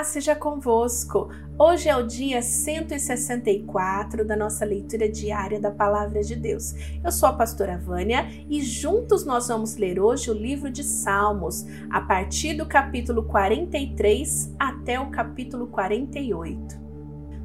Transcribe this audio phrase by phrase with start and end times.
[0.00, 1.28] paz seja convosco.
[1.58, 6.74] Hoje é o dia 164 da nossa leitura diária da Palavra de Deus.
[7.04, 11.66] Eu sou a pastora Vânia e juntos nós vamos ler hoje o livro de Salmos,
[11.90, 16.80] a partir do capítulo 43 até o capítulo 48.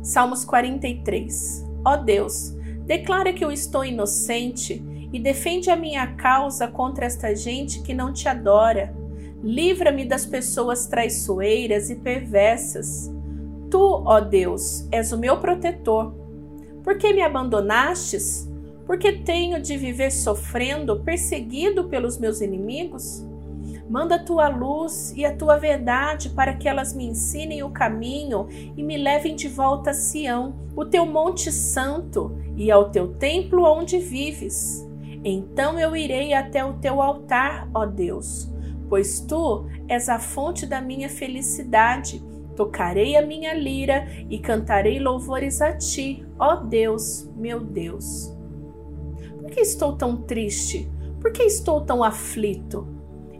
[0.01, 1.65] Salmos 43.
[1.83, 4.81] Ó oh Deus, declara que eu estou inocente
[5.11, 8.95] e defende a minha causa contra esta gente que não te adora.
[9.45, 13.13] Livra-me das pessoas traiçoeiras e perversas.
[13.69, 16.15] Tu, ó Deus, és o meu protetor.
[16.83, 18.49] Por que me abandonastes?
[18.87, 23.23] Porque tenho de viver sofrendo, perseguido pelos meus inimigos?
[23.87, 28.47] Manda a tua luz e a tua verdade para que elas me ensinem o caminho
[28.75, 33.63] e me levem de volta a Sião, o teu monte santo, e ao teu templo
[33.63, 34.83] onde vives.
[35.23, 38.54] Então eu irei até o teu altar, ó Deus
[38.89, 42.23] pois tu és a fonte da minha felicidade.
[42.55, 48.33] Tocarei a minha lira e cantarei louvores a ti, ó Deus, meu Deus.
[49.41, 50.89] Por que estou tão triste?
[51.19, 52.87] Por que estou tão aflito?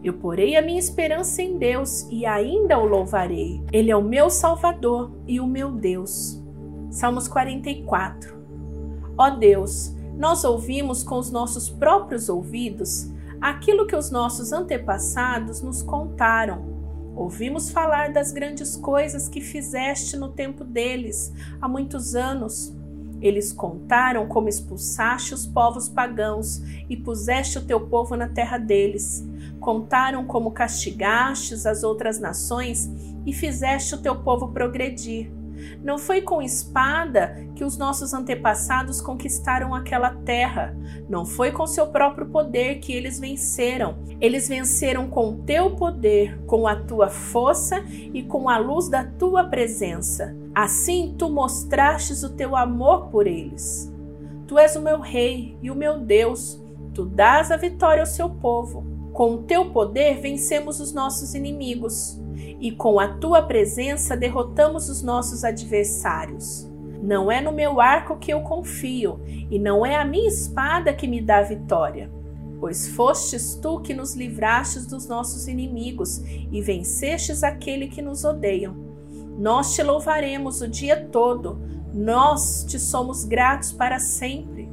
[0.04, 3.64] Eu porei a minha esperança em Deus e ainda o louvarei.
[3.72, 6.40] Ele é o meu Salvador e o meu Deus.
[6.92, 8.36] Salmos 44.
[9.18, 15.82] Ó Deus, nós ouvimos com os nossos próprios ouvidos aquilo que os nossos antepassados nos
[15.82, 16.76] contaram.
[17.16, 22.76] Ouvimos falar das grandes coisas que fizeste no tempo deles, há muitos anos.
[23.22, 29.26] Eles contaram como expulsaste os povos pagãos e puseste o teu povo na terra deles.
[29.60, 32.90] Contaram como castigastes as outras nações
[33.26, 35.32] e fizeste o teu povo progredir.
[35.84, 40.76] Não foi com espada que os nossos antepassados conquistaram aquela terra.
[41.08, 43.98] Não foi com seu próprio poder que eles venceram.
[44.20, 49.44] Eles venceram com teu poder, com a tua força e com a luz da tua
[49.44, 50.36] presença.
[50.54, 53.92] Assim tu mostrastes o teu amor por eles.
[54.48, 56.62] Tu és o meu rei e o meu Deus.
[56.94, 58.86] Tu dás a vitória ao seu povo.
[59.12, 62.20] Com o teu poder vencemos os nossos inimigos
[62.60, 66.70] e com a tua presença derrotamos os nossos adversários.
[67.02, 71.08] Não é no meu arco que eu confio, e não é a minha espada que
[71.08, 72.10] me dá vitória.
[72.60, 78.76] Pois fostes tu que nos livrastes dos nossos inimigos e vencestes aquele que nos odeiam.
[79.38, 81.60] Nós te louvaremos o dia todo,
[81.94, 84.70] nós te somos gratos para sempre.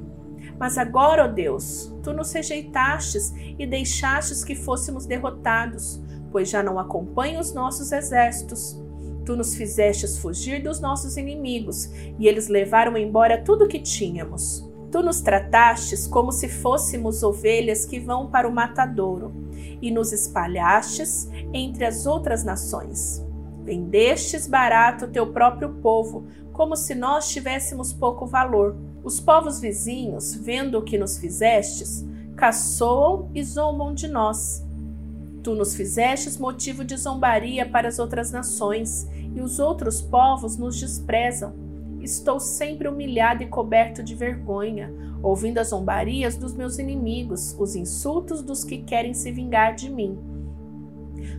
[0.59, 6.00] Mas agora, ó Deus, tu nos rejeitastes e deixastes que fôssemos derrotados
[6.32, 8.76] pois já não acompanha os nossos exércitos.
[9.25, 11.88] Tu nos fizestes fugir dos nossos inimigos,
[12.19, 14.69] e eles levaram embora tudo o que tínhamos.
[14.91, 19.32] Tu nos tratastes como se fôssemos ovelhas que vão para o matadouro,
[19.81, 23.25] e nos espalhastes entre as outras nações.
[23.62, 28.76] Vendestes barato teu próprio povo, como se nós tivéssemos pouco valor.
[29.04, 32.04] Os povos vizinhos, vendo o que nos fizestes,
[32.37, 34.64] caçoam e zombam de nós.
[35.42, 40.78] Tu nos fizestes motivo de zombaria para as outras nações, e os outros povos nos
[40.78, 41.54] desprezam.
[42.00, 44.92] Estou sempre humilhado e coberto de vergonha,
[45.22, 50.19] ouvindo as zombarias dos meus inimigos, os insultos dos que querem se vingar de mim.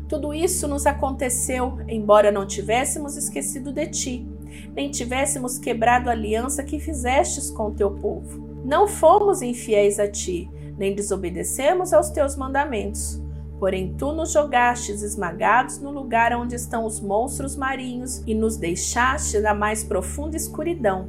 [0.07, 4.27] Tudo isso nos aconteceu, embora não tivéssemos esquecido de ti,
[4.75, 8.61] nem tivéssemos quebrado a aliança que fizestes com o teu povo.
[8.65, 13.22] Não fomos infiéis a ti, nem desobedecemos aos teus mandamentos.
[13.63, 19.39] Porém, tu nos jogastes esmagados no lugar onde estão os monstros marinhos e nos deixaste
[19.39, 21.07] na mais profunda escuridão.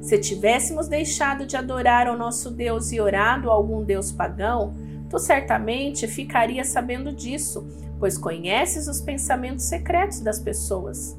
[0.00, 4.72] Se tivéssemos deixado de adorar ao nosso Deus e orado a algum Deus pagão,
[5.10, 11.14] tu certamente ficarias sabendo disso, pois conheces os pensamentos secretos das pessoas.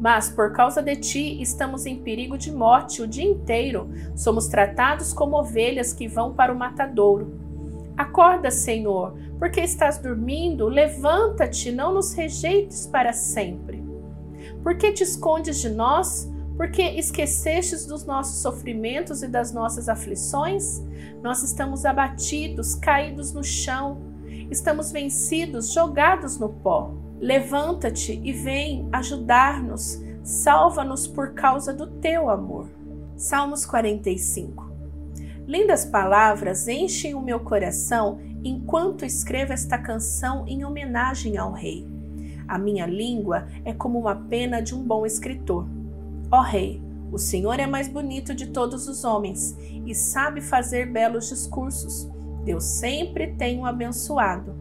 [0.00, 5.12] Mas por causa de ti estamos em perigo de morte o dia inteiro, somos tratados
[5.12, 7.45] como ovelhas que vão para o matadouro.
[7.96, 13.82] Acorda, Senhor, porque estás dormindo, levanta-te, não nos rejeites para sempre.
[14.62, 16.30] Por que te escondes de nós?
[16.56, 20.82] Porque esquecestes dos nossos sofrimentos e das nossas aflições?
[21.22, 23.98] Nós estamos abatidos, caídos no chão,
[24.50, 26.94] estamos vencidos, jogados no pó.
[27.18, 32.68] Levanta-te e vem ajudar-nos, salva-nos por causa do teu amor.
[33.16, 34.65] Salmos 45
[35.46, 41.86] Lindas palavras enchem o meu coração enquanto escrevo esta canção em homenagem ao Rei.
[42.48, 45.64] A minha língua é como uma pena de um bom escritor.
[46.32, 46.82] Ó Rei,
[47.12, 49.56] o Senhor é mais bonito de todos os homens
[49.86, 52.10] e sabe fazer belos discursos.
[52.44, 54.52] Deus sempre tem o abençoado.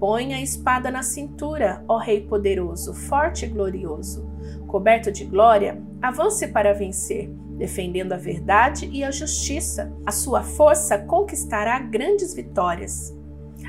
[0.00, 4.28] Põe a espada na cintura, ó Rei poderoso, forte e glorioso.
[4.66, 9.92] Coberto de glória, avance para vencer, defendendo a verdade e a justiça.
[10.06, 13.14] A sua força conquistará grandes vitórias.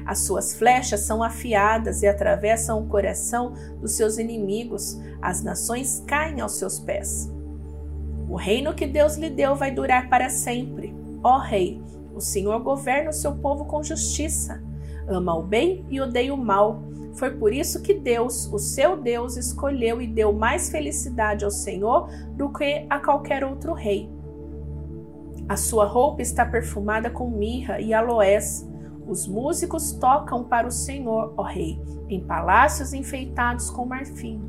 [0.05, 4.97] As suas flechas são afiadas e atravessam o coração dos seus inimigos.
[5.21, 7.29] As nações caem aos seus pés.
[8.29, 10.95] O reino que Deus lhe deu vai durar para sempre.
[11.23, 11.81] Ó Rei,
[12.15, 14.69] o Senhor governa o seu povo com justiça
[15.09, 16.83] ama o bem e odeia o mal.
[17.13, 22.09] Foi por isso que Deus, o seu Deus, escolheu e deu mais felicidade ao Senhor
[22.35, 24.09] do que a qualquer outro rei.
[25.47, 28.69] A sua roupa está perfumada com mirra e aloés.
[29.07, 34.39] Os músicos tocam para o Senhor, ó Rei, em palácios enfeitados com marfim.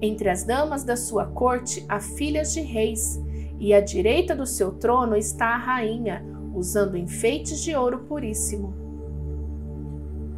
[0.00, 3.20] Entre as damas da sua corte há filhas de reis,
[3.58, 6.24] e à direita do seu trono está a rainha,
[6.54, 8.87] usando enfeites de ouro puríssimo.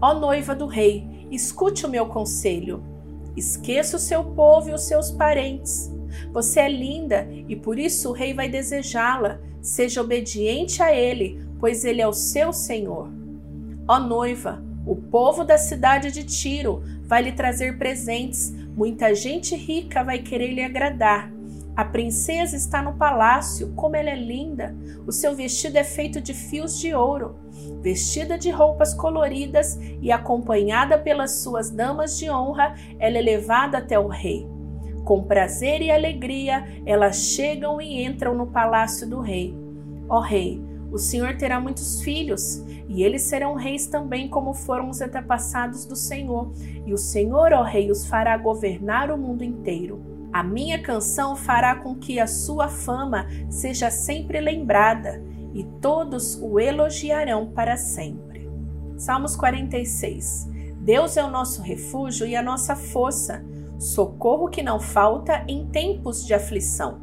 [0.00, 2.82] Ó noiva do rei, escute o meu conselho.
[3.37, 5.93] Esqueça o seu povo e os seus parentes.
[6.32, 9.38] Você é linda e por isso o rei vai desejá-la.
[9.61, 13.11] Seja obediente a ele, pois ele é o seu senhor.
[13.87, 18.50] Ó noiva, o povo da cidade de Tiro vai lhe trazer presentes.
[18.75, 21.31] Muita gente rica vai querer lhe agradar.
[21.76, 24.76] A princesa está no palácio, como ela é linda.
[25.06, 27.37] O seu vestido é feito de fios de ouro.
[27.81, 33.99] Vestida de roupas coloridas e acompanhada pelas suas damas de honra, ela é levada até
[33.99, 34.46] o rei.
[35.05, 39.56] Com prazer e alegria, elas chegam e entram no palácio do rei.
[40.08, 40.62] Ó rei,
[40.93, 45.94] o Senhor terá muitos filhos, e eles serão reis também, como foram os antepassados do
[45.94, 46.52] Senhor.
[46.84, 50.09] E o Senhor, ó rei, os fará governar o mundo inteiro.
[50.32, 55.23] A minha canção fará com que a sua fama seja sempre lembrada
[55.53, 58.49] e todos o elogiarão para sempre.
[58.97, 60.49] Salmos 46.
[60.82, 63.44] Deus é o nosso refúgio e a nossa força,
[63.77, 67.00] socorro que não falta em tempos de aflição.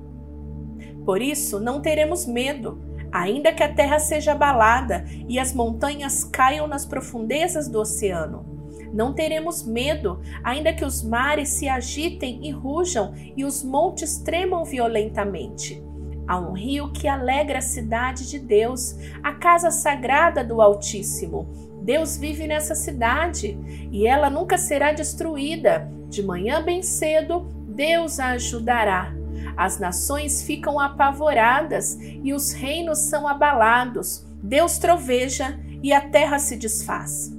[1.04, 2.82] Por isso não teremos medo,
[3.12, 8.57] ainda que a terra seja abalada e as montanhas caiam nas profundezas do oceano
[8.94, 14.64] não teremos medo, ainda que os mares se agitem e rujam e os montes tremam
[14.64, 15.82] violentamente.
[16.28, 21.48] Há um rio que alegra a cidade de Deus, a casa sagrada do Altíssimo.
[21.82, 23.58] Deus vive nessa cidade
[23.92, 25.90] e ela nunca será destruída.
[26.10, 29.14] De manhã bem cedo, Deus a ajudará.
[29.56, 34.26] As nações ficam apavoradas e os reinos são abalados.
[34.44, 37.37] Deus troveja e a terra se desfaz.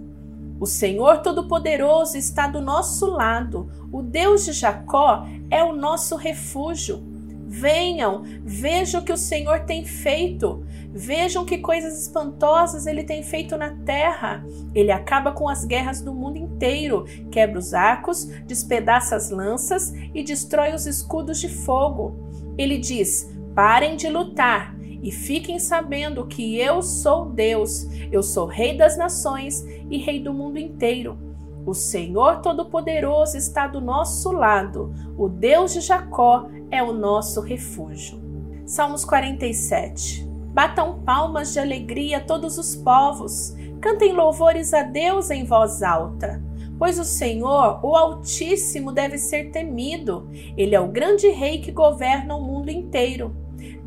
[0.61, 3.71] O Senhor Todo-Poderoso está do nosso lado.
[3.93, 7.03] O Deus de Jacó é o nosso refúgio.
[7.51, 10.65] Venham, vejam o que o Senhor tem feito.
[10.93, 14.45] Vejam que coisas espantosas ele tem feito na terra.
[14.75, 20.23] Ele acaba com as guerras do mundo inteiro, quebra os arcos, despedaça as lanças e
[20.23, 22.17] destrói os escudos de fogo.
[22.59, 28.77] Ele diz: parem de lutar e fiquem sabendo que eu sou Deus, eu sou Rei
[28.77, 31.19] das nações e Rei do mundo inteiro.
[31.65, 38.19] O Senhor Todo-Poderoso está do nosso lado, o Deus de Jacó é o nosso refúgio.
[38.65, 45.83] Salmos 47 Batam palmas de alegria todos os povos, cantem louvores a Deus em voz
[45.83, 46.43] alta.
[46.79, 50.29] Pois o Senhor, o Altíssimo, deve ser temido.
[50.57, 53.35] Ele é o grande rei que governa o mundo inteiro.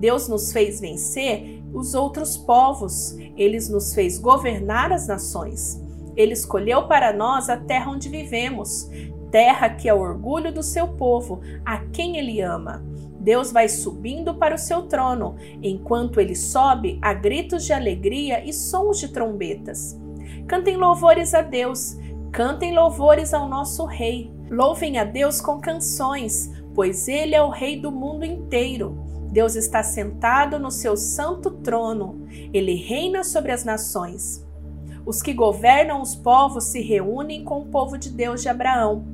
[0.02, 5.80] Deus nos fez vencer os outros povos, ele nos fez governar as nações.
[6.18, 8.90] Ele escolheu para nós a terra onde vivemos,
[9.30, 12.84] terra que é o orgulho do seu povo, a quem ele ama.
[13.20, 18.52] Deus vai subindo para o seu trono, enquanto ele sobe, há gritos de alegria e
[18.52, 19.96] sons de trombetas.
[20.48, 21.96] Cantem louvores a Deus,
[22.32, 24.34] cantem louvores ao nosso Rei.
[24.50, 29.11] Louvem a Deus com canções, pois ele é o Rei do mundo inteiro.
[29.32, 34.46] Deus está sentado no seu santo trono, ele reina sobre as nações.
[35.06, 39.06] Os que governam os povos se reúnem com o povo de Deus de Abraão,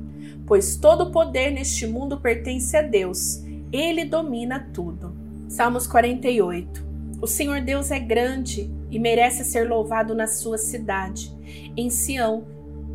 [0.44, 5.16] pois todo o poder neste mundo pertence a Deus, ele domina tudo.
[5.48, 6.84] Salmos 48
[7.22, 11.32] O Senhor Deus é grande e merece ser louvado na sua cidade,
[11.76, 12.44] em Sião,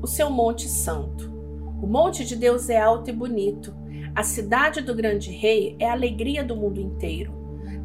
[0.01, 1.32] o seu monte santo.
[1.82, 3.83] O monte de Deus é alto e bonito
[4.15, 7.34] a cidade do grande rei é a alegria do mundo inteiro.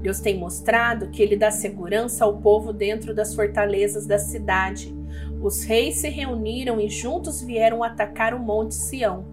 [0.03, 4.95] Deus tem mostrado que ele dá segurança ao povo dentro das fortalezas da cidade.
[5.41, 9.25] Os reis se reuniram e juntos vieram atacar o monte Sião.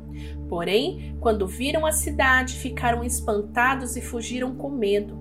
[0.47, 5.19] Porém, quando viram a cidade, ficaram espantados e fugiram com medo.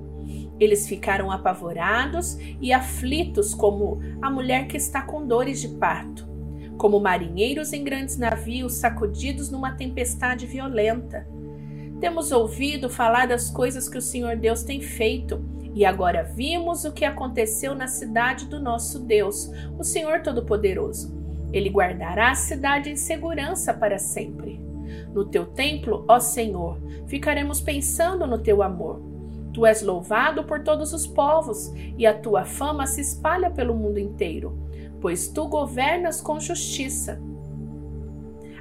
[0.61, 6.33] Eles ficaram apavorados e aflitos, como a mulher que está com dores de parto.
[6.77, 11.25] como marinheiros em grandes navios sacudidos numa tempestade violenta.
[12.01, 16.93] Temos ouvido falar das coisas que o Senhor Deus tem feito e agora vimos o
[16.93, 21.15] que aconteceu na cidade do nosso Deus, o Senhor Todo-Poderoso.
[21.53, 24.61] Ele guardará a cidade em segurança para sempre.
[25.13, 29.03] No teu templo, ó Senhor, ficaremos pensando no teu amor.
[29.53, 33.99] Tu és louvado por todos os povos e a tua fama se espalha pelo mundo
[33.99, 34.59] inteiro,
[35.01, 37.21] pois tu governas com justiça.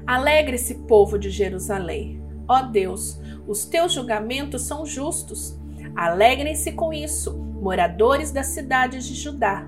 [0.06, 2.22] Alegre-se, povo de Jerusalém.
[2.48, 5.58] Ó Deus, os teus julgamentos são justos.
[5.96, 9.68] Alegrem-se com isso, moradores das cidades de Judá.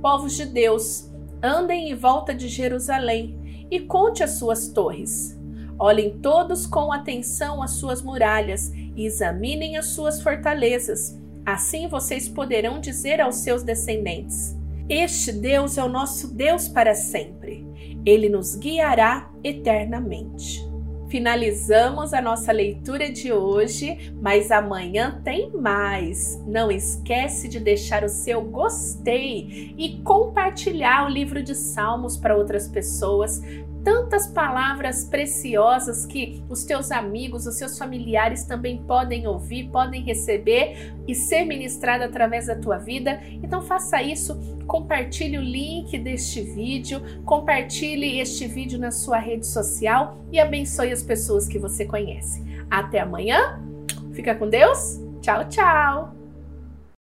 [0.00, 1.10] Povos de Deus,
[1.42, 5.38] andem em volta de Jerusalém e conte as suas torres.
[5.78, 11.18] Olhem todos com atenção as suas muralhas e examinem as suas fortalezas.
[11.44, 14.56] Assim vocês poderão dizer aos seus descendentes:
[14.88, 17.66] Este Deus é o nosso Deus para sempre.
[18.04, 20.69] Ele nos guiará eternamente.
[21.10, 26.40] Finalizamos a nossa leitura de hoje, mas amanhã tem mais.
[26.46, 32.68] Não esquece de deixar o seu gostei e compartilhar o livro de Salmos para outras
[32.68, 33.42] pessoas
[33.82, 40.94] tantas palavras preciosas que os teus amigos, os seus familiares também podem ouvir, podem receber
[41.08, 43.20] e ser ministrado através da tua vida.
[43.42, 44.38] Então faça isso,
[44.70, 51.02] compartilhe o link deste vídeo, compartilhe este vídeo na sua rede social e abençoe as
[51.02, 52.40] pessoas que você conhece.
[52.70, 53.60] Até amanhã.
[54.12, 55.00] Fica com Deus.
[55.20, 56.19] Tchau, tchau.